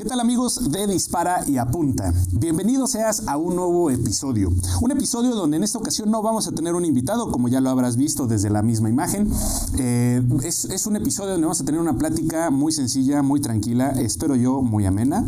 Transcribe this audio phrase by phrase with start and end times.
[0.00, 2.14] ¿Qué tal amigos de Dispara y Apunta?
[2.32, 4.50] Bienvenido seas a un nuevo episodio.
[4.80, 7.68] Un episodio donde en esta ocasión no vamos a tener un invitado, como ya lo
[7.68, 9.30] habrás visto desde la misma imagen.
[9.76, 14.36] Eh, es, un episodio donde vamos a tener una plática muy sencilla, muy tranquila, espero
[14.36, 15.22] yo muy amena,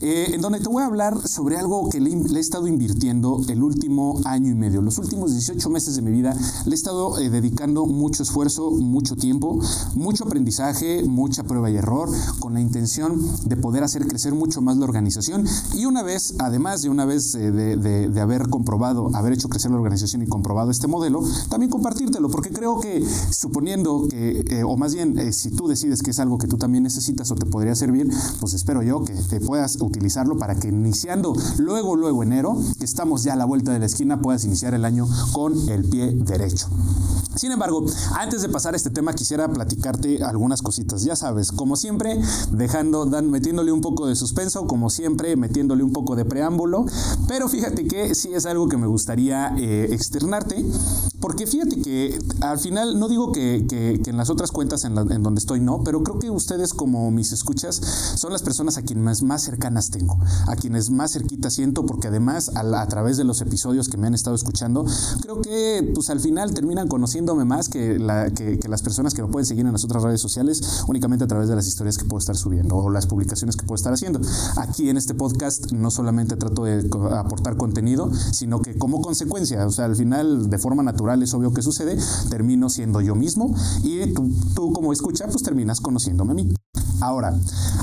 [0.00, 3.62] eh, en donde te voy a hablar sobre algo que le, he estado invirtiendo el
[3.62, 4.80] último año y medio.
[4.80, 6.34] Los últimos 18 meses de mi vida
[6.64, 9.60] le he estado eh, dedicando mucho esfuerzo, mucho tiempo,
[9.94, 14.76] mucho aprendizaje, mucha prueba y error, con la intención de poder hacer crecer mucho más
[14.76, 15.44] la organización.
[15.74, 19.76] Y una vez, además de una vez eh, de, haber comprobado, haber hecho crecer la
[19.76, 24.94] organización y comprobado este modelo, también compartírtelo, porque creo que suponiendo que, eh, o más
[24.94, 27.74] bien, eh, si tú decides que es algo que tú también necesitas o te podría
[27.74, 28.08] servir,
[28.38, 33.24] pues espero yo que te puedas utilizarlo para que iniciando luego, luego enero, que estamos
[33.24, 36.68] ya a la vuelta de la esquina, puedas iniciar el año con el pie derecho.
[37.36, 37.84] Sin embargo,
[38.16, 41.02] antes de pasar a este tema, quisiera platicarte algunas cositas.
[41.02, 42.20] Ya sabes, como siempre,
[42.52, 46.86] dejando, metiéndole un poco de suspenso, como siempre, metiéndole un poco de preámbulo.
[47.28, 50.64] Pero fíjate que sí es algo que me gustaría eh, externarte,
[51.24, 53.64] porque fíjate que al final, no digo que,
[54.04, 57.76] en las otras cuentas en, donde estoy no, pero creo que ustedes, como mis escuchas,
[58.16, 62.50] son las personas a quienes más cercanas tengo, a quienes más cerquita siento, porque además,
[62.54, 64.84] a, a través de los episodios que me han estado escuchando,
[65.22, 69.64] creo que pues al final terminan conociendo más que, las personas que me pueden seguir
[69.64, 72.76] en las otras redes sociales únicamente a través de las historias que puedo estar subiendo
[72.76, 74.20] o las publicaciones que puedo estar haciendo.
[74.58, 79.70] Aquí en este podcast no solamente trato de aportar contenido, sino que como consecuencia, o
[79.70, 81.96] sea, al final de forma natural es obvio que sucede,
[82.30, 86.54] termino siendo yo mismo y tú, tú como escucha pues terminas conociéndome a mí.
[87.04, 87.38] Ahora,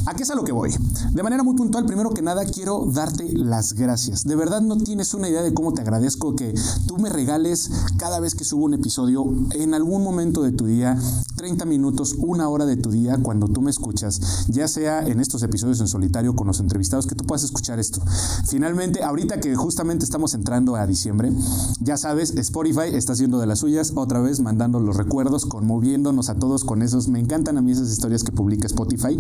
[0.08, 0.76] ¿a qué es a lo que voy?
[1.12, 4.24] De manera muy puntual, primero que nada quiero darte las gracias.
[4.24, 6.56] De verdad no tienes una idea de cómo te agradezco que
[6.88, 10.98] tú me regales cada vez que subo un episodio en algún momento de tu día,
[11.36, 15.44] 30 minutos, una hora de tu día cuando tú me escuchas, ya sea en estos
[15.44, 18.02] episodios en solitario con los entrevistados, que tú puedas escuchar esto.
[18.48, 21.32] Finalmente, ahorita que justamente estamos entrando a diciembre,
[21.80, 26.36] ya sabes, Spotify está haciendo de las suyas, otra vez mandando los recuerdos, conmoviéndonos a
[26.36, 27.08] todos con esos.
[27.08, 29.11] Me encantan a mí esas historias que publica Spotify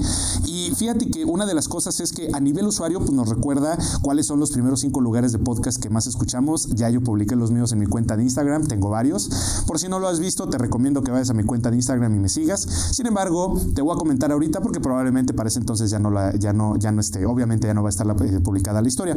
[0.45, 3.77] y fíjate que una de las cosas es que a nivel usuario pues, nos recuerda
[4.01, 6.67] cuáles son los primeros cinco lugares de podcast que más escuchamos.
[6.69, 9.29] Ya yo publiqué los míos en mi cuenta de Instagram, tengo varios.
[9.67, 12.15] Por si no lo has visto, te recomiendo que vayas a mi cuenta de Instagram
[12.15, 12.61] y me sigas.
[12.91, 16.35] Sin embargo, te voy a comentar ahorita porque probablemente para ese entonces ya no, la,
[16.37, 19.15] ya no, ya no esté, obviamente ya no va a estar eh, publicada la historia.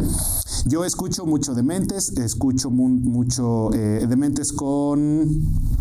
[0.67, 5.74] Yo escucho mucho de mentes, escucho mucho eh, de mentes con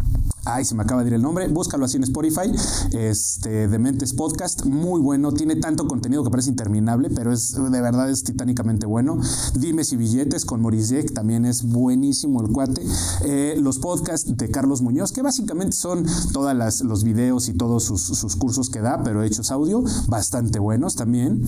[0.45, 1.47] Ay, se me acaba de ir el nombre.
[1.47, 2.51] Búscalo así en Spotify.
[2.91, 4.65] Este, Dementes Podcast.
[4.65, 5.31] Muy bueno.
[5.31, 9.21] Tiene tanto contenido que parece interminable, pero es de verdad es titánicamente bueno.
[9.55, 12.85] Dimes y billetes con Maurice También es buenísimo el cuate.
[13.23, 18.01] Eh, los podcasts de Carlos Muñoz, que básicamente son todos los videos y todos sus,
[18.01, 19.81] sus cursos que da, pero hechos audio.
[20.07, 21.47] Bastante buenos también.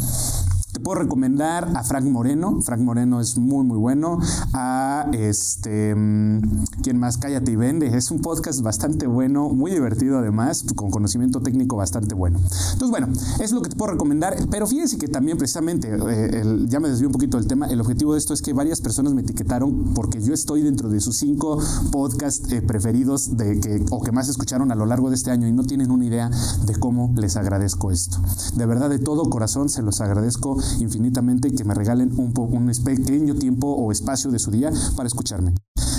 [0.86, 2.62] Puedo recomendar a Frank Moreno.
[2.62, 4.20] Frank Moreno es muy, muy bueno.
[4.54, 5.96] A este.
[5.96, 6.42] Mm,
[6.84, 7.18] ¿Quién más?
[7.18, 7.98] Cállate y vende.
[7.98, 12.38] Es un podcast bastante bueno, muy divertido además, con conocimiento técnico bastante bueno.
[12.38, 13.08] Entonces, bueno,
[13.40, 14.36] es lo que te puedo recomendar.
[14.52, 17.66] Pero fíjense que también, precisamente, eh, ya me desvío un poquito del tema.
[17.66, 21.02] El objetivo de esto es que varias personas me etiquetaron porque yo estoy dentro de
[21.02, 21.58] sus cinco
[21.92, 25.48] podcasts eh, preferidos de que, o que más escucharon a lo largo de este año
[25.48, 26.30] y no tienen una idea
[26.68, 28.20] de cómo les agradezco esto.
[28.56, 33.36] De verdad, de todo corazón se los agradezco infinitamente que me regalen un, un pequeño
[33.36, 35.54] tiempo o espacio de su día para escucharme.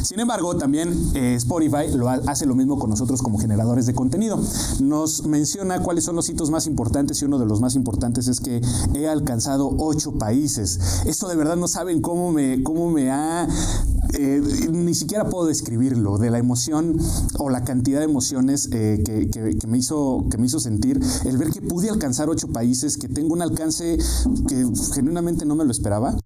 [0.06, 4.40] Sin embargo, también eh, Spotify lo hace lo mismo con nosotros como generadores de contenido.
[4.78, 8.38] Nos menciona cuáles son los hitos más importantes y uno de los más importantes es
[8.38, 8.60] que
[8.94, 10.78] he alcanzado ocho países.
[11.06, 13.48] Esto de verdad no saben cómo me, cómo me ha
[14.14, 14.40] eh,
[14.70, 16.96] ni siquiera puedo describirlo, de la emoción
[17.40, 21.50] o la cantidad de emociones eh, que, me hizo, que me hizo sentir el ver
[21.50, 23.98] que pude alcanzar ocho países, que tengo un alcance
[24.46, 26.16] que genuinamente no me lo esperaba.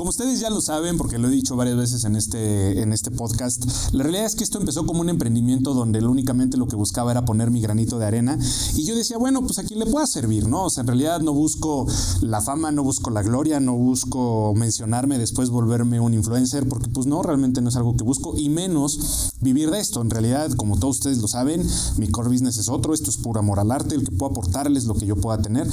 [0.00, 3.10] Como ustedes ya lo saben, porque lo he dicho varias veces en este, en este
[3.10, 7.10] podcast, la realidad es que esto empezó como un emprendimiento donde únicamente lo que buscaba
[7.10, 8.38] era poner mi granito de arena
[8.74, 10.64] y yo decía, bueno, pues a quién le pueda servir, ¿no?
[10.64, 11.86] O sea, en realidad no busco
[12.22, 17.06] la fama, no busco la gloria, no busco mencionarme, después volverme un influencer, porque pues
[17.06, 20.00] no, realmente no es algo que busco y menos vivir de esto.
[20.00, 21.62] En realidad, como todos ustedes lo saben,
[21.98, 24.86] mi core business es otro, esto es puro amor al arte, el que puedo aportarles
[24.86, 25.68] lo que yo pueda tener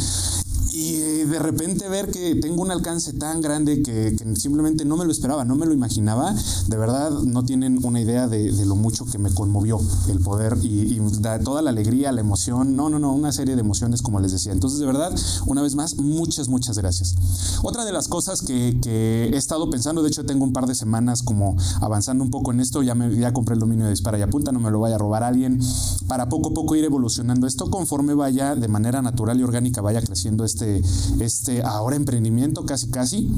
[0.80, 5.12] y de repente ver que tengo un alcance tan grande que, simplemente no me lo
[5.12, 6.36] esperaba, no me lo imaginaba,
[6.68, 11.02] de verdad no tienen una idea de, lo mucho que me conmovió el poder y,
[11.44, 14.52] toda la alegría, la emoción, no, no, no, una serie de emociones como les decía.
[14.52, 15.16] Entonces de verdad,
[15.48, 17.16] una vez más, muchas, muchas gracias.
[17.64, 21.24] Otra de las cosas que, he estado pensando, de hecho tengo un par de semanas
[21.24, 24.22] como avanzando un poco en esto, ya, me, ya compré el dominio de dispara y
[24.22, 25.60] apunta, no me lo vaya a robar alguien,
[26.08, 30.02] para poco a poco ir evolucionando esto conforme vaya de manera natural y orgánica, vaya
[30.02, 30.82] creciendo este este,
[31.24, 33.30] este ahora emprendimiento casi casi.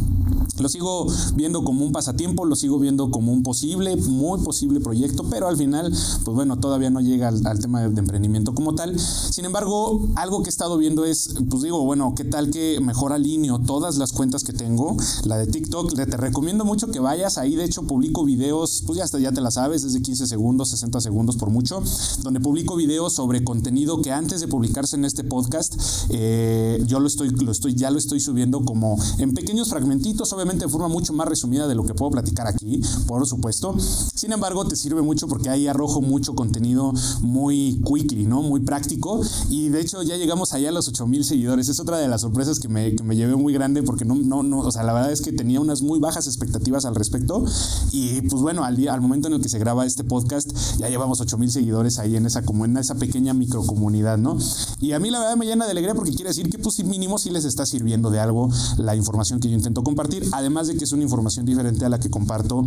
[0.59, 5.23] Lo sigo viendo como un pasatiempo, lo sigo viendo como un posible, muy posible proyecto,
[5.29, 5.89] pero al final,
[6.25, 8.99] pues bueno, todavía no llega al, tema de, emprendimiento como tal.
[8.99, 13.13] Sin embargo, algo que he estado viendo es, pues digo, bueno, ¿qué tal que mejor
[13.13, 14.97] alineo todas las cuentas que tengo?
[15.23, 19.05] La de TikTok, te recomiendo mucho que vayas ahí, de hecho publico videos, pues ya,
[19.05, 21.81] hasta, ya te la sabes, desde 15 segundos, 60 segundos por mucho,
[22.21, 25.75] donde publico videos sobre contenido que antes de publicarse en este podcast,
[26.09, 30.65] eh, yo lo estoy, lo estoy, ya lo estoy subiendo como en pequeños fragmentitos, obviamente
[30.65, 33.75] de forma mucho más resumida de lo que puedo platicar aquí, por supuesto.
[33.79, 38.41] Sin embargo, te sirve mucho porque ahí arrojo mucho contenido muy quickly, ¿no?
[38.41, 39.21] Muy práctico.
[39.49, 41.69] Y de hecho ya llegamos allá a los 8000 seguidores.
[41.69, 44.43] Es otra de las sorpresas que me, que me llevé muy grande porque no, no,
[44.43, 47.43] no, o sea, la verdad es que tenía unas muy bajas expectativas al respecto.
[47.91, 50.89] Y pues bueno, al, día, al momento en el que se graba este podcast, ya
[50.89, 54.37] llevamos 8000 seguidores ahí en esa, como en esa pequeña microcomunidad, ¿no?
[54.79, 57.17] Y a mí la verdad me llena de alegría porque quiere decir que pues mínimo
[57.17, 60.27] sí les está sirviendo de algo la información que yo intento compartir.
[60.33, 62.65] Además de que es una información diferente a la que comparto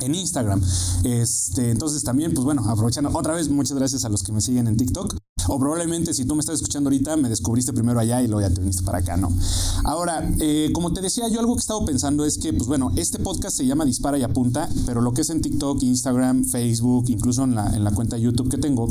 [0.00, 0.62] en Instagram.
[1.04, 4.66] Este, entonces también, pues bueno, aprovechando otra vez, muchas gracias a los que me siguen
[4.66, 5.19] en TikTok.
[5.52, 8.54] O probablemente si tú me estás escuchando ahorita, me descubriste primero allá y luego ya
[8.54, 9.32] te viniste para acá, ¿no?
[9.82, 12.92] Ahora, eh, como te decía, yo algo que he estado pensando es que, pues bueno,
[12.94, 17.06] este podcast se llama Dispara y Apunta, pero lo que es en TikTok, Instagram, Facebook,
[17.08, 18.88] incluso en la, en la cuenta de YouTube que tengo,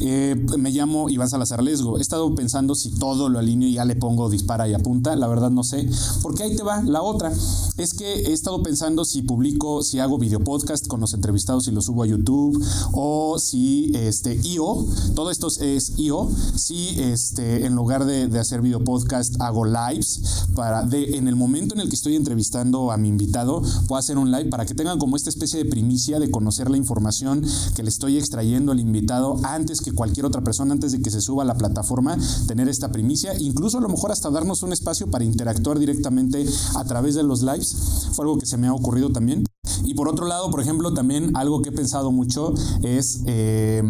[0.00, 1.96] eh, me llamo Iván Salazar Lesgo.
[1.96, 5.28] He estado pensando si todo lo alineo y ya le pongo Dispara y Apunta, la
[5.28, 5.88] verdad no sé,
[6.22, 7.32] porque ahí te va la otra.
[7.76, 11.70] Es que he estado pensando si publico, si hago video podcast con los entrevistados y
[11.70, 12.60] lo subo a YouTube,
[12.94, 14.84] o si, este, IO,
[15.14, 20.88] todo esto es IO, si este, en lugar de, hacer video podcast hago lives para
[20.90, 24.46] en el momento en el que estoy entrevistando a mi invitado, puedo hacer un live
[24.46, 27.44] para que tengan como esta especie de primicia de conocer la información
[27.74, 31.20] que le estoy extrayendo al invitado antes que cualquier otra persona, antes de que se
[31.20, 32.16] suba a la plataforma,
[32.46, 36.84] tener esta primicia, incluso a lo mejor hasta darnos un espacio para interactuar directamente a
[36.84, 37.76] través de los lives.
[38.12, 39.44] Fue algo que se me ha ocurrido también.
[39.84, 43.20] Y por otro lado, por ejemplo, también algo que he pensado mucho es...
[43.26, 43.82] Eh,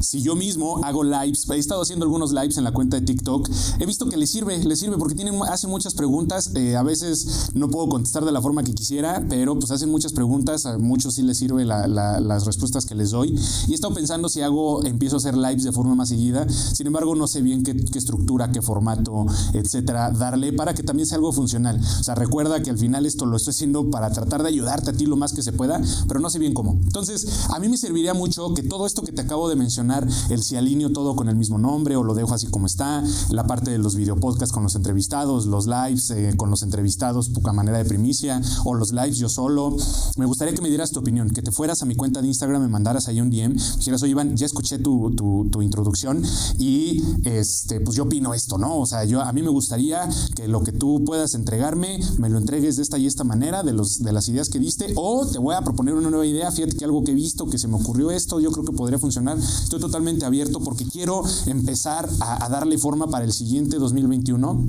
[0.00, 3.48] si yo mismo hago lives, he estado haciendo algunos lives en la cuenta de TikTok,
[3.78, 5.14] he visto que le sirve, le sirve porque
[5.48, 9.58] hacen muchas preguntas, eh, a veces no puedo contestar de la forma que quisiera, pero
[9.58, 13.38] pues hacen muchas preguntas, a muchos sí les sirve las respuestas que les doy.
[13.68, 16.86] Y he estado pensando si hago, empiezo a hacer lives de forma más seguida, sin
[16.86, 21.32] embargo no sé bien qué, estructura, qué formato, etcétera, darle para que también sea algo
[21.32, 21.78] funcional.
[22.00, 24.92] O sea, recuerda que al final esto lo estoy haciendo para tratar de ayudarte a
[24.92, 26.72] ti lo más que se pueda, pero no sé bien cómo.
[26.72, 29.89] Entonces, a mí me serviría mucho que todo esto que te acabo de mencionar,
[30.28, 33.46] el si alineo todo con el mismo nombre o lo dejo así como está, la
[33.46, 37.78] parte de los videopodcasts con los entrevistados, los lives eh, con los entrevistados, poca manera
[37.78, 39.76] de primicia, o los lives yo solo.
[40.16, 42.62] Me gustaría que me dieras tu opinión, que te fueras a mi cuenta de Instagram,
[42.62, 46.22] me mandaras ahí un DM, dijeras, oye Iván, ya escuché tu, tu, introducción
[46.58, 48.78] y este, pues yo opino esto, ¿no?
[48.78, 52.38] O sea, yo, a mí me gustaría que lo que tú puedas entregarme, me lo
[52.38, 55.38] entregues de esta y esta manera, de, los, de las ideas que diste, o te
[55.38, 57.76] voy a proponer una nueva idea, fíjate que algo que he visto, que se me
[57.76, 59.38] ocurrió esto, yo creo que podría funcionar.
[59.80, 64.66] Totalmente abierto porque quiero empezar a, darle forma para el siguiente 2021,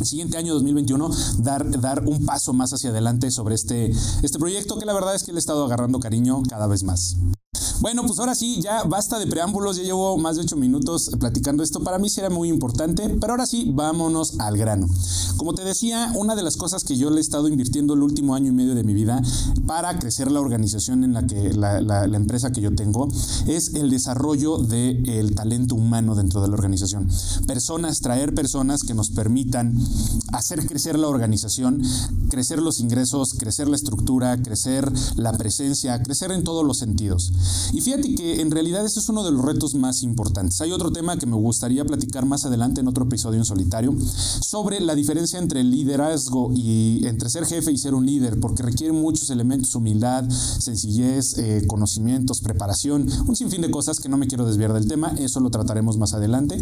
[0.00, 3.90] el siguiente año 2021, dar, dar un paso más hacia adelante sobre este,
[4.22, 7.16] este proyecto que la verdad es que le he estado agarrando cariño cada vez más.
[7.80, 11.62] Bueno, pues ahora sí, ya basta de preámbulos, ya llevo más de ocho minutos platicando
[11.62, 14.86] esto, para mí será muy importante, pero ahora sí, vámonos al grano.
[15.38, 18.34] Como te decía, una de las cosas que yo le he estado invirtiendo el último
[18.34, 19.22] año y medio de mi vida
[19.66, 23.08] para crecer la organización en la que la, empresa que yo tengo
[23.46, 27.08] es el desarrollo del talento humano dentro de la organización.
[27.46, 29.74] Personas, traer personas que nos permitan
[30.32, 31.82] hacer crecer la organización,
[32.28, 37.32] crecer los ingresos, crecer la estructura, crecer la presencia, crecer en todos los sentidos.
[37.72, 40.60] Y fíjate que en realidad ese es uno de los retos más importantes.
[40.60, 43.94] Hay otro tema que me gustaría platicar más adelante en otro episodio en solitario
[44.40, 48.62] sobre la diferencia entre el liderazgo y entre ser jefe y ser un líder, porque
[48.62, 54.26] requiere muchos elementos, humildad, sencillez, eh, conocimientos, preparación, un sinfín de cosas que no me
[54.26, 56.60] quiero desviar del tema, eso lo trataremos más adelante.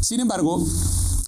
[0.00, 0.64] Sin embargo,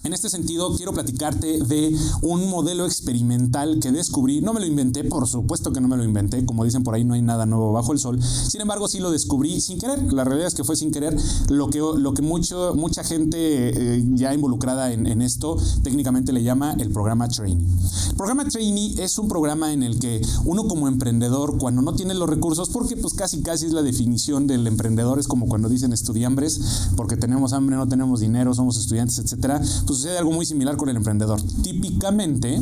[0.05, 4.41] en este sentido, quiero platicarte de un modelo experimental que descubrí.
[4.41, 6.45] No me lo inventé, por supuesto que no me lo inventé.
[6.45, 8.21] Como dicen por ahí, no hay nada nuevo bajo el sol.
[8.21, 10.13] Sin embargo, sí lo descubrí sin querer.
[10.13, 11.17] La realidad es que fue sin querer.
[11.49, 16.75] Lo que, lo que mucho, mucha gente eh, ya involucrada en, esto técnicamente le llama
[16.79, 17.65] el programa Trainee.
[18.11, 22.15] El programa Trainee es un programa en el que uno como emprendedor, cuando no tiene
[22.15, 25.93] los recursos, porque pues casi casi es la definición del emprendedor, es como cuando dicen
[25.93, 30.89] estudiambres, porque tenemos hambre, no tenemos dinero, somos estudiantes, etcétera sucede algo muy similar con
[30.89, 31.41] el emprendedor.
[31.63, 32.61] Típicamente,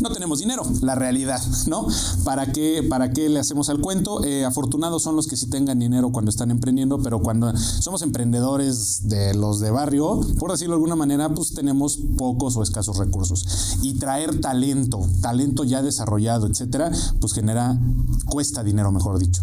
[0.00, 1.86] no tenemos dinero, la realidad, ¿no?
[2.24, 4.24] ¿Para qué, para qué le hacemos al cuento?
[4.24, 9.08] Eh, afortunados son los que sí tengan dinero cuando están emprendiendo, pero cuando somos emprendedores
[9.08, 13.76] de los de barrio, por decirlo de alguna manera, pues tenemos pocos o escasos recursos.
[13.82, 17.78] Y traer talento, talento ya desarrollado, etcétera, pues genera,
[18.26, 19.42] cuesta dinero, mejor dicho.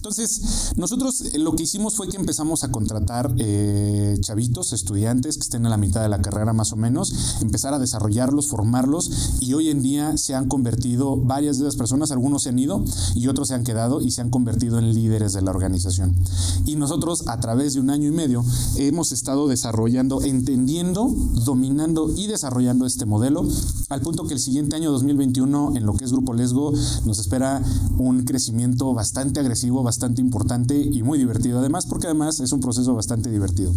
[0.00, 5.42] Entonces, nosotros eh, lo que hicimos fue que empezamos a contratar eh, chavitos, estudiantes que
[5.42, 9.52] estén a la mitad de la carrera más o menos, empezar a desarrollarlos, formarlos y
[9.52, 12.82] hoy en día se han convertido, varias de las personas, algunos se han ido
[13.14, 16.16] y otros se han quedado y se han convertido en líderes de la organización.
[16.64, 18.42] Y nosotros a través de un año y medio
[18.76, 21.08] hemos estado desarrollando, entendiendo,
[21.44, 23.46] dominando y desarrollando este modelo
[23.90, 26.72] al punto que el siguiente año 2021 en lo que es Grupo Lesgo
[27.04, 27.62] nos espera
[27.98, 32.94] un crecimiento bastante agresivo, bastante importante y muy divertido además, porque además es un proceso
[32.94, 33.72] bastante divertido.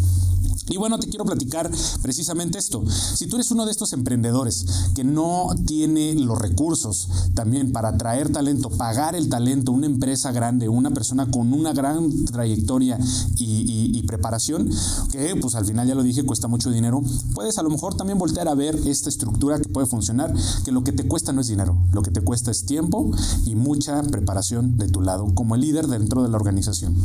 [0.69, 1.69] Y bueno, te quiero platicar
[2.01, 2.83] precisamente esto.
[2.89, 4.65] Si tú eres uno de estos emprendedores
[4.95, 10.69] que no tiene los recursos también para atraer talento, pagar el talento, una empresa grande,
[10.69, 12.97] una persona con una gran trayectoria
[13.37, 14.69] y, preparación,
[15.11, 17.01] que pues al final ya lo dije, cuesta mucho dinero,
[17.33, 20.33] puedes a lo mejor también voltear a ver esta estructura que puede funcionar,
[20.65, 23.09] que lo que te cuesta no es dinero, lo que te cuesta es tiempo
[23.45, 26.95] y mucha preparación de tu lado como el líder dentro de la organización.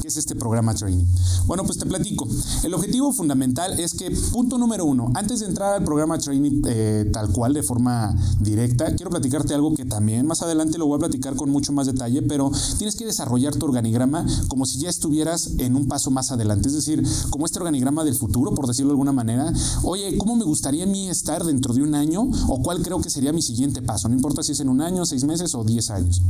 [0.00, 1.04] ¿Qué es este programa Training?
[1.46, 2.28] Bueno, pues te platico.
[2.62, 7.08] El objetivo fundamental es que, punto número uno, antes de entrar al programa Training eh,
[7.12, 11.00] tal cual, de forma directa, quiero platicarte algo que también más adelante lo voy a
[11.00, 15.52] platicar con mucho más detalle, pero tienes que desarrollar tu organigrama como si ya estuvieras
[15.58, 18.94] en un paso más adelante, es decir, como este organigrama del futuro, por decirlo de
[18.94, 19.52] alguna manera.
[19.82, 22.22] Oye, ¿cómo me gustaría a mí estar dentro de un año?
[22.48, 24.08] ¿O cuál creo que sería mi siguiente paso?
[24.08, 26.22] No importa si es en un año, seis meses o diez años.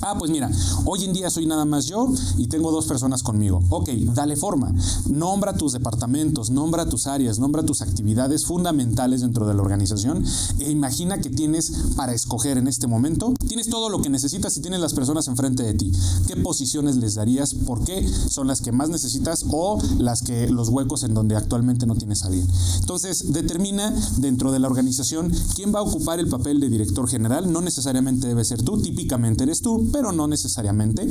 [0.00, 0.50] Ah, pues mira,
[0.84, 3.62] hoy en día soy nada más yo y tengo dos personas conmigo.
[3.68, 4.74] Ok, dale forma.
[5.08, 10.24] Nombra tus departamentos, nombra tus áreas, nombra tus actividades fundamentales dentro de la organización
[10.58, 13.34] e imagina que tienes para escoger en este momento.
[13.46, 15.92] Tienes todo lo que necesitas y tienes las personas enfrente de ti.
[16.26, 17.54] ¿Qué posiciones les darías?
[17.54, 21.86] ¿Por qué son las que más necesitas o las que los huecos en donde actualmente
[21.86, 22.48] no tienes a bien?
[22.80, 27.52] Entonces, determina dentro de la organización quién va a ocupar el papel de director general.
[27.52, 31.08] No necesariamente debe ser tú, típicamente eres tú pero no necesariamente.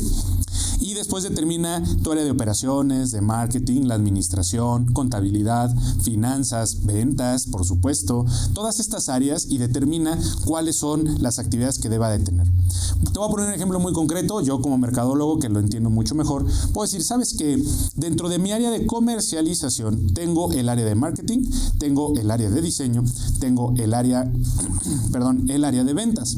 [0.79, 1.66] Y después determina
[2.03, 9.09] tu área de operaciones, de marketing, la administración, contabilidad, finanzas, ventas, por supuesto, todas estas
[9.09, 12.47] áreas y determina cuáles son las actividades que deba de tener.
[13.13, 14.41] Te voy a poner un ejemplo muy concreto.
[14.41, 17.61] Yo como mercadólogo, que lo entiendo mucho mejor, puedo decir, sabes que
[17.95, 21.41] dentro de mi área de comercialización tengo el área de marketing,
[21.79, 23.03] tengo el área de diseño,
[23.39, 24.31] tengo el área,
[25.11, 26.37] perdón, el área de ventas.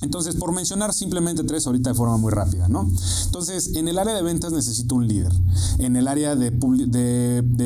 [0.00, 2.88] Entonces, por mencionar simplemente tres ahorita de forma muy rápida, ¿no?
[3.26, 5.32] Entonces, en el área de ventas necesito un líder.
[5.78, 6.52] En el área de,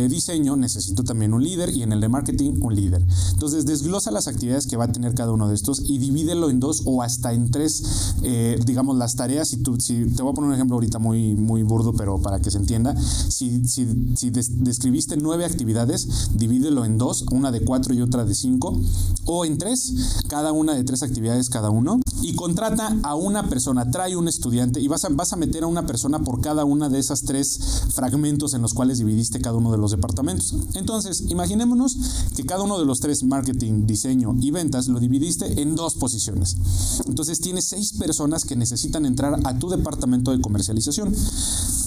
[0.09, 3.05] diseño necesito también un líder y en el de marketing un líder.
[3.33, 6.59] Entonces, desglosa las actividades que va a tener cada uno de estos y divídelo en
[6.59, 9.49] dos o hasta en tres, eh, digamos, las tareas.
[9.49, 12.41] Si, tú, si te voy a poner un ejemplo ahorita muy, muy burdo, pero para
[12.41, 12.97] que se entienda.
[12.99, 13.85] Si, si
[14.31, 18.81] describiste nueve actividades, divídelo en dos, una de cuatro y otra de cinco,
[19.27, 23.91] o en tres, cada una de tres actividades cada uno y contrata a una persona,
[23.91, 26.89] trae un estudiante y vas a, vas a meter a una persona por cada una
[26.89, 30.55] de esas tres fragmentos en los cuales dividiste cada uno de los departamentos.
[30.75, 31.97] Entonces, imaginémonos
[32.37, 36.57] que cada uno de los tres, marketing, diseño y ventas, lo dividiste en dos posiciones.
[37.07, 41.15] Entonces, tienes seis personas que necesitan entrar a tu departamento de comercialización.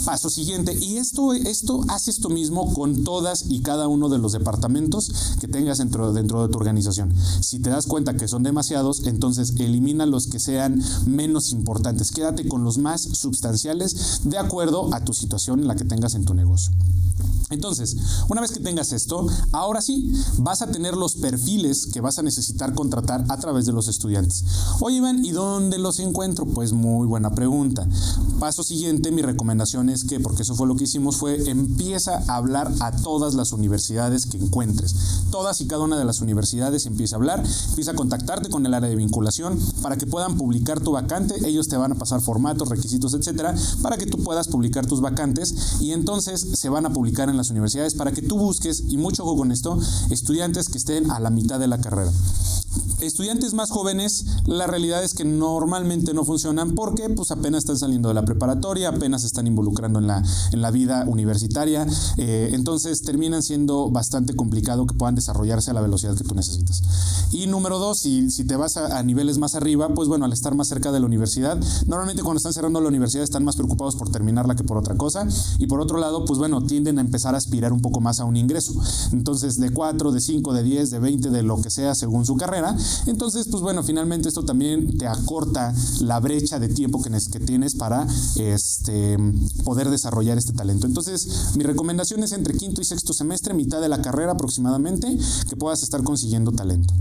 [0.06, 4.34] Paso siguiente, y esto, esto hace esto mismo con todas y cada uno de los
[4.34, 7.12] departamentos que tengas dentro, dentro de tu organización.
[7.42, 12.12] Si te das cuenta que son demasiados, entonces elimina los que sean menos importantes.
[12.12, 16.24] Quédate con los más sustanciales de acuerdo a tu situación en la que tengas en
[16.24, 16.72] tu negocio.
[17.52, 17.96] Entonces,
[18.28, 22.24] una vez que tengas esto, ahora sí, vas a tener los perfiles que vas a
[22.24, 24.44] necesitar contratar a través de los estudiantes.
[24.80, 26.46] Oye, Iván, ¿y dónde los encuentro?
[26.46, 27.88] Pues muy buena pregunta.
[28.40, 32.36] Paso siguiente, mi recomendación es que, porque eso fue lo que hicimos, fue empieza a
[32.36, 34.96] hablar a todas las universidades que encuentres.
[35.30, 38.74] Todas y cada una de las universidades empieza a hablar, empieza a contactarte con el
[38.74, 41.36] área de vinculación para que puedan publicar tu vacante.
[41.48, 45.80] Ellos te van a pasar formatos, requisitos, etcétera, para que tú puedas publicar tus vacantes
[45.80, 49.24] y entonces se van a publicar en las universidades para que tú busques, y mucho
[49.24, 49.78] ojo con esto,
[50.10, 52.12] estudiantes que estén a la mitad de la carrera.
[53.02, 58.08] Estudiantes más jóvenes, la realidad es que normalmente no funcionan porque pues apenas están saliendo
[58.08, 61.86] de la preparatoria, apenas están involucrando en la, en la vida universitaria,
[62.18, 66.84] eh, entonces terminan siendo bastante complicado que puedan desarrollarse a la velocidad que tú necesitas.
[67.32, 70.70] Y número dos, si, te vas a, niveles más arriba, pues bueno, al estar más
[70.70, 74.56] cerca de la universidad, normalmente cuando están cerrando la universidad están más preocupados por terminarla
[74.56, 75.28] que por otra cosa.
[75.60, 78.26] Y por otro lado, pues bueno, tienden a empezar a aspirar un poco más a
[78.26, 78.74] un ingreso.
[79.12, 82.38] Entonces, de 4, de 5, de 10, de 20, de lo que sea según su
[82.38, 82.65] carrera.
[83.06, 87.76] Entonces, pues bueno, finalmente esto también te acorta la brecha de tiempo que, que tienes
[87.76, 88.08] para
[88.38, 89.18] este,
[89.64, 90.88] poder desarrollar este talento.
[90.88, 95.18] Entonces, mi recomendación es entre quinto y sexto semestre, mitad de la carrera aproximadamente,
[95.50, 96.94] que puedas estar consiguiendo talento.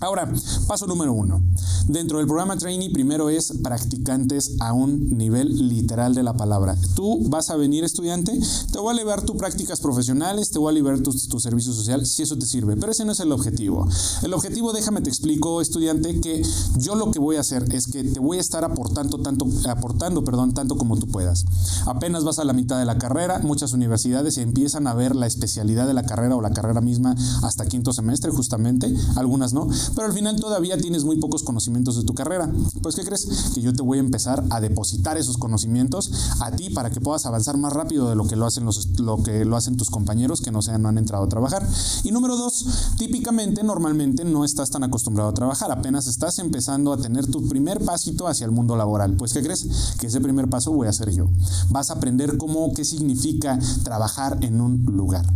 [0.00, 0.32] Ahora,
[0.66, 1.42] paso número uno.
[1.86, 6.74] Dentro del programa Trainee, primero es practicantes a un nivel literal de la palabra.
[6.94, 8.38] Tú vas a venir estudiante,
[8.72, 12.06] te voy a elevar tus prácticas profesionales, te voy a elevar tu, tu, servicio social,
[12.06, 12.76] si eso te sirve.
[12.76, 13.86] Pero ese no es el objetivo.
[14.22, 16.42] El objetivo, déjame te explico, estudiante, que
[16.78, 20.24] yo lo que voy a hacer es que te voy a estar aportando tanto, aportando,
[20.24, 21.44] perdón, tanto como tú puedas.
[21.84, 25.86] Apenas vas a la mitad de la carrera, muchas universidades empiezan a ver la especialidad
[25.86, 30.12] de la carrera o la carrera misma hasta quinto semestre, justamente, algunas no pero al
[30.12, 32.50] final todavía tienes muy pocos conocimientos de tu carrera.
[32.82, 33.26] Pues, ¿qué crees?
[33.54, 37.26] Que yo te voy a empezar a depositar esos conocimientos a ti para que puedas
[37.26, 40.40] avanzar más rápido de lo que lo hacen, los, lo que lo hacen tus compañeros
[40.40, 41.66] que no, sean, no han entrado a trabajar.
[42.04, 42.66] Y número dos,
[42.98, 47.84] típicamente, normalmente no estás tan acostumbrado a trabajar, apenas estás empezando a tener tu primer
[47.84, 49.14] pasito hacia el mundo laboral.
[49.16, 49.94] Pues, ¿qué crees?
[49.98, 51.28] Que ese primer paso voy a hacer yo.
[51.70, 55.26] Vas a aprender cómo, qué significa trabajar en un lugar.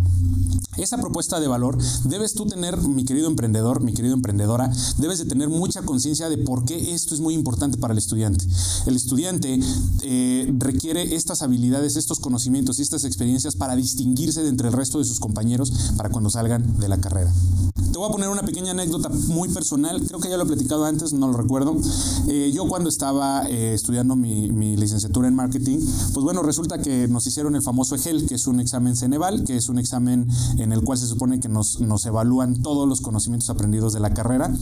[0.76, 4.14] Esa propuesta de valor debes tú tener, mi querido emprendedor, mi querido
[4.98, 8.44] debes de tener mucha conciencia de por qué esto es muy importante para el estudiante.
[8.86, 9.58] El estudiante
[10.02, 14.98] eh, requiere estas habilidades, estos conocimientos y estas experiencias para distinguirse de entre el resto
[14.98, 17.32] de sus compañeros para cuando salgan de la carrera.
[17.94, 20.84] Te voy a poner una pequeña anécdota muy personal, creo que ya lo he platicado
[20.84, 21.76] antes, no lo recuerdo.
[22.26, 25.78] Eh, yo cuando estaba eh, estudiando mi, licenciatura en marketing,
[26.12, 29.56] pues bueno, resulta que nos hicieron el famoso EGEL, que es un examen Ceneval, que
[29.56, 30.26] es un examen
[30.58, 34.12] en el cual se supone que nos, nos evalúan todos los conocimientos aprendidos de la
[34.12, 34.52] carrera.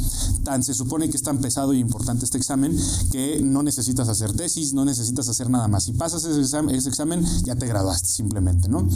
[0.44, 2.76] Tan se supone que es tan pesado y importante este examen
[3.10, 5.84] que no necesitas hacer tesis, no necesitas hacer nada más.
[5.84, 8.86] Si pasas ese examen, ese examen ya te graduaste simplemente, ¿no?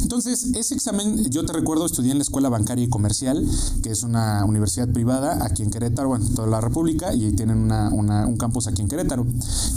[0.00, 3.46] Entonces, ese examen, yo te recuerdo, estudié en la Escuela Bancaria y Comercial,
[3.82, 7.70] que es una universidad privada aquí en Querétaro, bueno, en toda la República, y tienen
[7.70, 9.26] un campus aquí en Querétaro.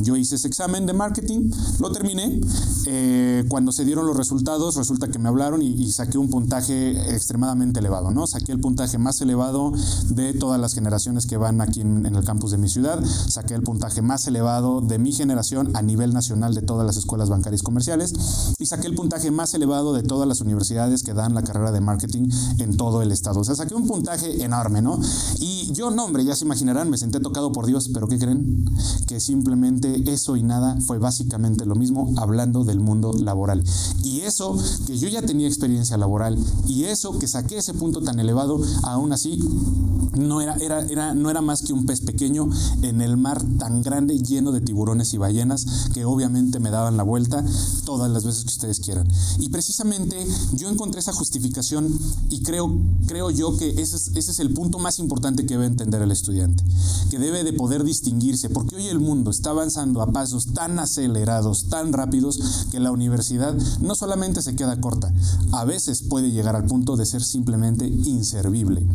[0.02, 2.40] Yo hice ese examen de marketing, lo terminé.
[2.88, 7.80] Eh, cuando se dieron los resultados, resulta que me hablaron y, saqué un puntaje extremadamente
[7.80, 8.28] elevado, ¿no?
[8.28, 9.72] Saqué el puntaje más elevado
[10.10, 13.64] de todas las generaciones que van aquí en, el campus de mi ciudad, saqué el
[13.64, 18.14] puntaje más elevado de mi generación a nivel nacional de todas las escuelas bancarias comerciales
[18.58, 21.82] y saqué el puntaje más elevado de todas las universidades que dan la carrera de
[21.82, 23.40] marketing en todo el estado.
[23.40, 23.88] O sea, saqué un
[24.40, 25.00] enorme, ¿no?
[25.40, 28.66] Y yo, no, hombre, ya se imaginarán, me senté tocado por Dios, pero ¿qué creen?
[29.08, 33.64] Que simplemente eso y nada fue básicamente lo mismo hablando del mundo laboral.
[34.04, 38.20] Y eso, que yo ya tenía experiencia laboral y eso, que saqué ese punto tan
[38.20, 39.40] elevado, aún así
[40.16, 42.50] no era, era, era, no era más que un pez pequeño
[42.82, 47.04] en el mar tan grande lleno de tiburones y ballenas que obviamente me daban la
[47.04, 47.44] vuelta
[47.86, 49.08] todas las veces que ustedes quieran.
[49.40, 51.88] Y precisamente yo encontré esa justificación
[52.30, 55.66] y creo, creo yo que ese es, ese es el punto más importante que debe
[55.66, 56.64] entender el estudiante,
[57.10, 61.70] que debe de poder distinguirse, porque hoy el mundo está avanzando a pasos tan acelerados,
[61.70, 62.40] tan rápidos,
[62.72, 65.14] que la universidad no solamente se queda corta,
[65.52, 68.86] a veces puede llegar al punto de ser simplemente inservible.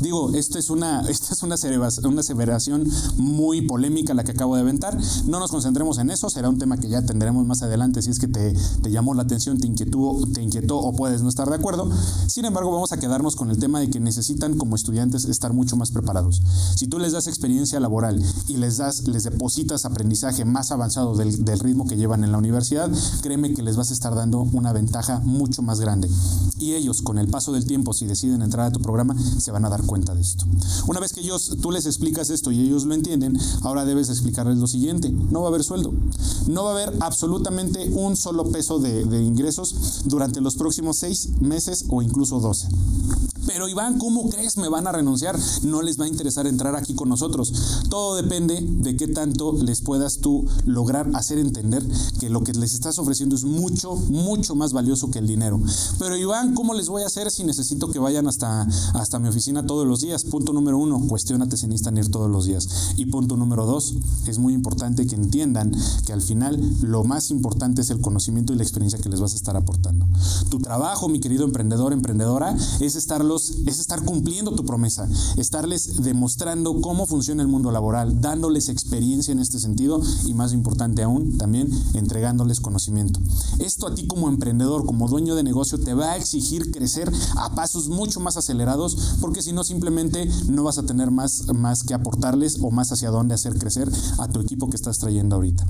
[0.00, 1.56] Digo, esto es una, esta es una,
[2.04, 4.98] una aseveración muy polémica la que acabo de aventar.
[5.26, 8.18] No nos concentremos en eso, será un tema que ya tendremos más adelante si es
[8.18, 11.56] que te, te llamó la atención, te inquietó, te inquietó o puedes no estar de
[11.56, 11.90] acuerdo.
[12.26, 15.76] Sin embargo, vamos a quedarnos con el tema de que necesitan como estudiantes estar mucho
[15.76, 16.42] más preparados.
[16.76, 21.44] Si tú les das experiencia laboral y les das, les depositas aprendizaje más avanzado del,
[21.44, 22.90] del ritmo que llevan en la universidad,
[23.22, 26.08] créeme que les vas a estar dando una ventaja mucho más grande.
[26.58, 29.64] Y ellos con el paso del tiempo, si deciden entrar a tu programa, se van
[29.64, 30.44] a dar cuenta de esto.
[30.86, 34.58] Una vez que ellos, tú les explicas esto y ellos lo entienden, ahora debes explicarles
[34.58, 35.92] lo siguiente, no va a haber sueldo,
[36.46, 41.28] no va a haber absolutamente un solo peso de, de ingresos durante los próximos seis
[41.40, 42.68] meses o incluso doce.
[43.46, 45.38] Pero Iván, ¿cómo crees me van a renunciar?
[45.62, 47.52] No les va a interesar entrar aquí con nosotros.
[47.88, 51.82] Todo depende de qué tanto les puedas tú lograr hacer entender
[52.20, 55.60] que lo que les estás ofreciendo es mucho, mucho más valioso que el dinero.
[55.98, 59.66] Pero Iván, ¿cómo les voy a hacer si necesito que vayan hasta, hasta mi oficina
[59.66, 60.24] todos los días?
[60.24, 62.68] Punto número uno, cuestionate si necesitan ir todos los días.
[62.96, 63.94] Y punto número dos,
[64.26, 65.72] es muy importante que entiendan
[66.06, 69.32] que al final lo más importante es el conocimiento y la experiencia que les vas
[69.32, 70.06] a estar aportando.
[70.50, 76.80] Tu trabajo, mi querido emprendedor, emprendedora, es estarlos es estar cumpliendo tu promesa, estarles demostrando
[76.80, 81.70] cómo funciona el mundo laboral, dándoles experiencia en este sentido y más importante aún, también
[81.94, 83.20] entregándoles conocimiento.
[83.58, 87.54] Esto a ti como emprendedor, como dueño de negocio, te va a exigir crecer a
[87.54, 91.94] pasos mucho más acelerados porque si no simplemente no vas a tener más, más que
[91.94, 95.66] aportarles o más hacia dónde hacer crecer a tu equipo que estás trayendo ahorita.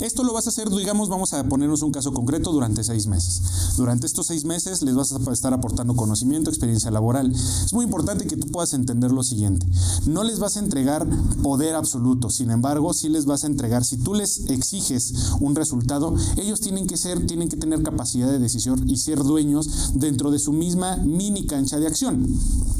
[0.00, 3.42] Esto lo vas a hacer, digamos, vamos a ponernos un caso concreto durante seis meses.
[3.76, 7.30] Durante estos seis meses les vas a estar aportando conocimiento, experiencia laboral.
[7.30, 9.66] Es muy importante que tú puedas entender lo siguiente.
[10.06, 11.06] No les vas a entregar
[11.42, 16.14] poder absoluto, sin embargo, sí les vas a entregar, si tú les exiges un resultado,
[16.36, 20.38] ellos tienen que ser, tienen que tener capacidad de decisión y ser dueños dentro de
[20.38, 22.26] su misma mini cancha de acción.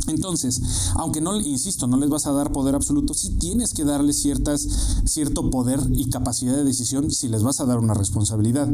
[0.07, 0.61] Entonces,
[0.97, 4.69] aunque no, insisto, no les vas a dar poder absoluto, sí tienes que darles ciertas,
[5.07, 8.69] cierto poder y capacidad de decisión si les vas a dar una responsabilidad.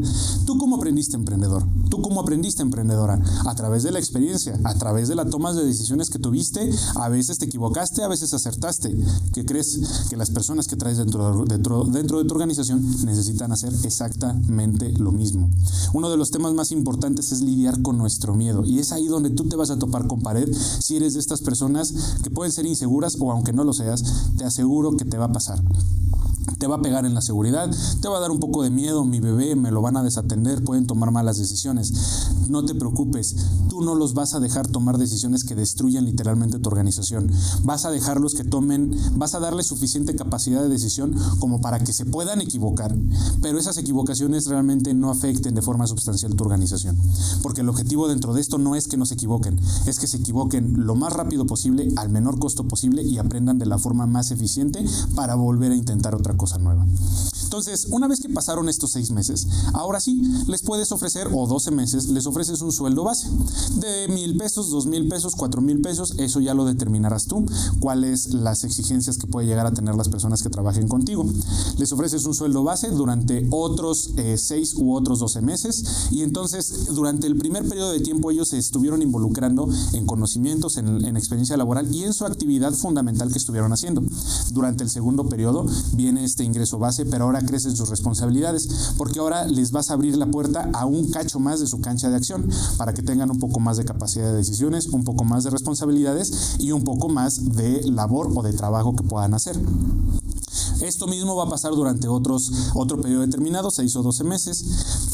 [0.44, 1.64] ¿Tú cómo aprendiste emprendedor?
[1.88, 3.22] ¿Tú cómo aprendiste emprendedora?
[3.46, 7.08] A través de la experiencia, a través de la toma de decisiones que tuviste, a
[7.08, 8.94] veces te equivocaste, a veces acertaste.
[9.32, 10.06] ¿Qué crees?
[10.10, 15.12] Que las personas que traes dentro, dentro, dentro de tu organización necesitan hacer exactamente lo
[15.12, 15.48] mismo.
[15.94, 19.30] Uno de los temas más importantes es lidiar con nuestro miedo y es ahí donde
[19.30, 20.48] tú te vas a topar con pared
[20.80, 24.04] si eres de estas personas que pueden ser inseguras o aunque no lo seas,
[24.36, 25.62] te aseguro que te va a pasar
[26.58, 29.04] te va a pegar en la seguridad, te va a dar un poco de miedo,
[29.04, 31.92] mi bebé, me lo van a desatender, pueden tomar malas decisiones.
[32.48, 33.36] No te preocupes,
[33.68, 37.30] tú no los vas a dejar tomar decisiones que destruyan literalmente tu organización.
[37.64, 41.92] Vas a dejarlos que tomen, vas a darles suficiente capacidad de decisión como para que
[41.92, 42.94] se puedan equivocar,
[43.40, 46.98] pero esas equivocaciones realmente no afecten de forma sustancial tu organización.
[47.42, 50.18] Porque el objetivo dentro de esto no es que no se equivoquen, es que se
[50.18, 54.30] equivoquen lo más rápido posible, al menor costo posible y aprendan de la forma más
[54.30, 56.86] eficiente para volver a intentar otra cosa nueva.
[57.50, 61.72] Entonces, una vez que pasaron estos seis meses, ahora sí, les puedes ofrecer, o 12
[61.72, 63.28] meses, les ofreces un sueldo base
[63.74, 67.44] de mil pesos, dos mil pesos, cuatro mil pesos, eso ya lo determinarás tú,
[67.80, 71.26] cuáles las exigencias que puede llegar a tener las personas que trabajen contigo.
[71.76, 76.94] Les ofreces un sueldo base durante otros eh, seis u otros 12 meses y entonces
[76.94, 81.56] durante el primer periodo de tiempo ellos se estuvieron involucrando en conocimientos, en, en experiencia
[81.56, 84.02] laboral y en su actividad fundamental que estuvieron haciendo.
[84.52, 89.46] Durante el segundo periodo viene este ingreso base, pero ahora crecen sus responsabilidades, porque ahora
[89.46, 92.48] les vas a abrir la puerta a un cacho más de su cancha de acción,
[92.76, 96.56] para que tengan un poco más de capacidad de decisiones, un poco más de responsabilidades
[96.58, 99.58] y un poco más de labor o de trabajo que puedan hacer.
[100.80, 104.64] Esto mismo va a pasar durante otros, otro periodo determinado, 6 o 12 meses.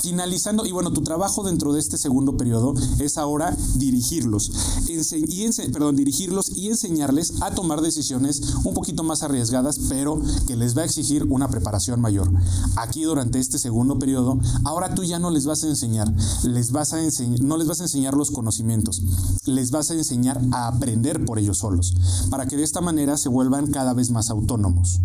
[0.06, 4.52] Finalizando, y bueno, tu trabajo dentro de este segundo periodo es ahora dirigirlos,
[4.86, 10.78] y perdón, dirigirlos y enseñarles a tomar decisiones un poquito más arriesgadas, pero que les
[10.78, 12.30] va a exigir una preparación mayor.
[12.76, 16.14] Aquí durante este segundo periodo, ahora tú ya no les vas a enseñar,
[16.44, 19.02] les vas a enseñar, no les vas a enseñar los conocimientos,
[19.44, 21.96] les vas a enseñar a aprender por ellos solos,
[22.30, 25.00] para que de esta manera se vuelvan cada vez más autónomos.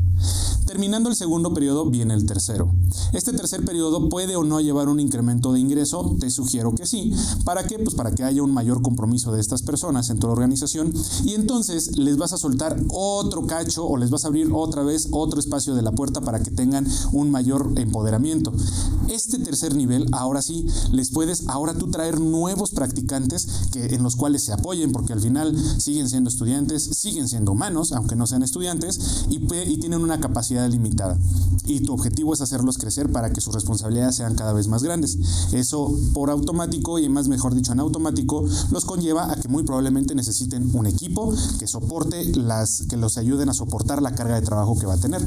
[0.68, 2.72] Terminando el segundo periodo viene el tercero.
[3.12, 7.14] Este tercer periodo puede o no llevar un incremento de ingreso, te sugiero que sí.
[7.46, 7.80] ¿Para qué?
[7.80, 10.94] Pues para que haya un mayor compromiso de estas personas en tu organización
[11.26, 15.08] y entonces les vas a soltar otro cacho o les vas a abrir otra vez
[15.12, 18.54] otro espacio de la puerta para que tengan un mayor empoderamiento.
[19.10, 24.16] Este tercer nivel, ahora sí, les puedes ahora tú traer nuevos practicantes que, en los
[24.16, 28.44] cuales se apoyen porque al final siguen siendo estudiantes, siguen siendo humanos, aunque no sean
[28.44, 31.18] estudiantes, y, y tienen una capacidad limitada.
[31.66, 35.18] Y tu objetivo es hacerlos crecer para que sus responsabilidades sean cada vez más grandes.
[35.52, 40.16] Eso por automático y más mejor dicho en automático los conlleva a que muy probablemente
[40.16, 44.78] necesiten un equipo que soporte las que los ayuden a soportar la carga de trabajo
[44.80, 45.22] que va a tener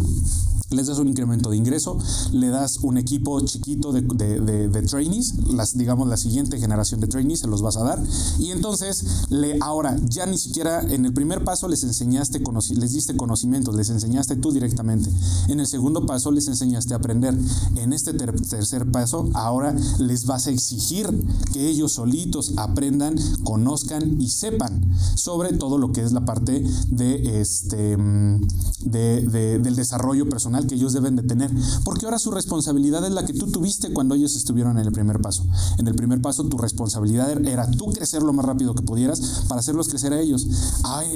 [0.70, 1.98] les das un incremento de ingreso,
[2.33, 7.40] le das un equipo chiquito de, de, trainees, las, digamos la siguiente generación de trainees
[7.40, 8.03] se los vas a dar.
[8.38, 12.42] Y entonces le, ahora ya ni siquiera en el primer paso les enseñaste,
[12.77, 15.11] les diste conocimientos, les enseñaste tú directamente,
[15.48, 17.37] en el segundo paso les enseñaste a aprender,
[17.77, 21.09] en este tercer paso ahora les vas a exigir
[21.53, 27.40] que ellos solitos aprendan, conozcan y sepan sobre todo lo que es la parte de
[27.40, 28.46] este, mm,
[28.85, 31.51] del desarrollo personal que ellos deben de tener,
[31.85, 35.21] porque ahora su responsabilidad es la que tú tuviste cuando ellos estuvieron en el primer
[35.21, 35.45] paso.
[35.79, 39.61] En el primer paso tu responsabilidad era tú crecer lo más rápido que pudieras para
[39.61, 40.47] hacerlos crecer a ellos.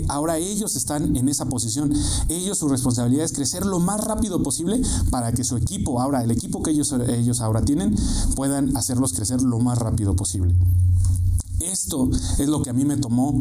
[0.08, 1.92] Ahora ellos están en esa posición.
[2.28, 6.30] Ellos su responsabilidad es crecer lo más rápido posible para que su equipo, ahora el
[6.30, 7.94] equipo que ellos, ellos ahora tienen,
[8.34, 10.54] puedan hacerlos crecer lo más rápido posible.
[11.60, 13.34] Esto es lo que a mí me tomó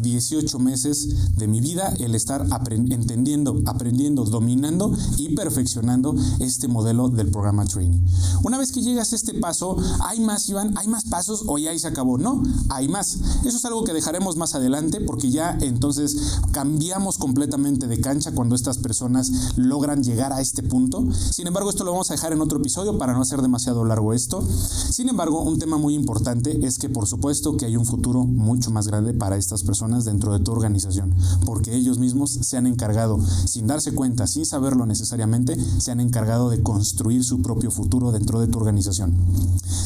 [0.00, 7.30] 18 meses de mi vida, el estar entendiendo, aprendiendo, dominando y perfeccionando este modelo del
[7.30, 8.00] programa Training.
[8.44, 10.76] Una vez que llegas a este paso, ¿hay más, Iván?
[10.76, 12.16] ¿Hay más pasos o ya ahí se acabó?
[12.16, 13.18] No, hay más.
[13.44, 18.54] Eso es algo que dejaremos más adelante porque ya entonces cambiamos completamente de cancha cuando
[18.54, 21.04] estas personas logran llegar a este punto.
[21.30, 24.12] Sin embargo, esto lo vamos a dejar en otro episodio para no hacer demasiado largo
[24.12, 24.46] esto.
[24.90, 28.70] Sin embargo, un tema muy importante es que por supuesto que hay un futuro mucho
[28.70, 33.18] más grande para estas personas dentro de tu organización, porque ellos mismos se han encargado,
[33.46, 38.40] sin darse cuenta, sin saberlo necesariamente, se han encargado de construir su propio futuro dentro
[38.40, 39.14] de tu organización.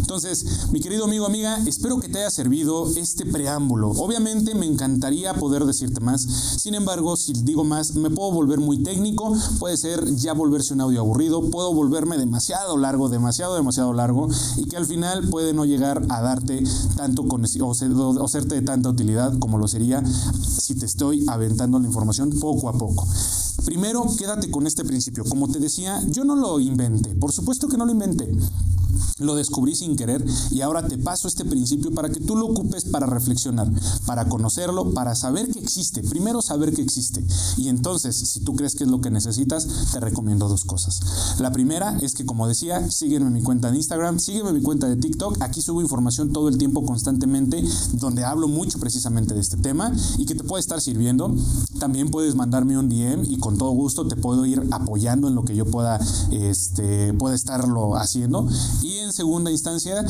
[0.00, 3.90] Entonces, mi querido amigo, amiga, espero que te haya servido este preámbulo.
[3.90, 8.82] Obviamente me encantaría poder decirte más, sin embargo, si digo más, me puedo volver muy
[8.82, 14.28] técnico, puede ser ya volverse un audio aburrido, puedo volverme demasiado largo, demasiado, demasiado largo,
[14.56, 16.62] y que al final puede no llegar a darte
[16.96, 21.86] tanto conocimiento o, serte de tanta utilidad como lo sería si te estoy aventando la
[21.86, 23.06] información poco a poco.
[23.64, 25.24] Primero, quédate con este principio.
[25.24, 27.14] Como te decía, yo no lo inventé.
[27.14, 28.30] Por supuesto que no lo inventé.
[29.18, 32.84] Lo descubrí sin querer y ahora te paso este principio para que tú lo ocupes
[32.84, 33.70] para reflexionar,
[34.06, 36.02] para conocerlo, para saber que existe.
[36.02, 37.24] Primero saber que existe.
[37.56, 41.00] Y entonces, si tú crees que es lo que necesitas, te recomiendo dos cosas.
[41.40, 44.62] La primera es que, como decía, sígueme en mi cuenta de Instagram, sígueme en mi
[44.62, 45.42] cuenta de TikTok.
[45.42, 47.62] Aquí subo información todo el tiempo constantemente
[47.94, 51.34] donde hablo mucho precisamente de este tema y que te puede estar sirviendo.
[51.78, 55.44] También puedes mandarme un DM y con todo gusto te puedo ir apoyando en lo
[55.44, 56.00] que yo pueda,
[56.30, 58.48] este, pueda estarlo haciendo.
[58.82, 60.04] Y segunda instancia,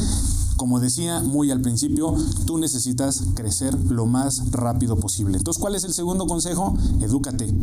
[0.59, 5.38] como decía muy al principio, tú necesitas crecer lo más rápido posible.
[5.38, 6.77] Entonces, ¿cuál es el segundo consejo?
[7.01, 7.55] Edúcate.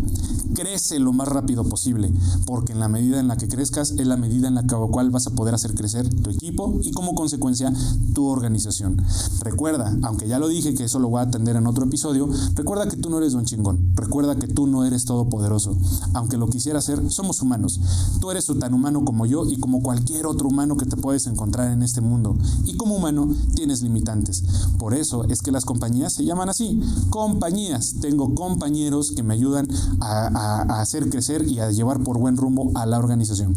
[0.56, 2.14] Crece lo más rápido posible,
[2.46, 5.28] porque en la medida en la que crezcas es la medida en la cual vas
[5.28, 7.74] a poder hacer crecer tu equipo y como consecuencia
[8.14, 8.98] tu organización.
[9.42, 12.88] Recuerda, aunque ya lo dije que eso lo voy a atender en otro episodio, recuerda
[12.88, 13.92] que tú no eres un chingón.
[13.96, 15.78] Recuerda que tú no eres todopoderoso.
[16.14, 17.82] Aunque lo quisiera ser, somos humanos.
[18.22, 21.72] Tú eres tan humano como yo y como cualquier otro humano que te puedes encontrar
[21.72, 22.38] en este mundo.
[22.66, 24.44] Y como humano tienes limitantes.
[24.78, 27.96] Por eso es que las compañías se llaman así, compañías.
[28.00, 29.68] Tengo compañeros que me ayudan
[30.02, 33.56] a, hacer crecer y a llevar por buen rumbo a la organización.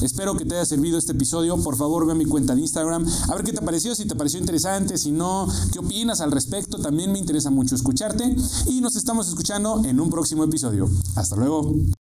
[0.00, 1.62] Espero que te haya servido este episodio.
[1.62, 3.04] Por favor, ve a mi cuenta de Instagram.
[3.28, 6.78] A ver qué te pareció, si te pareció interesante, si no, qué opinas al respecto.
[6.78, 8.34] También me interesa mucho escucharte.
[8.64, 10.88] Y nos estamos escuchando en un próximo episodio.
[11.16, 11.74] Hasta luego.